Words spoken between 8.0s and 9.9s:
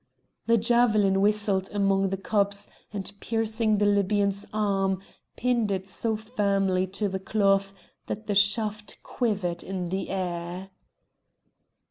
that the shaft quivered in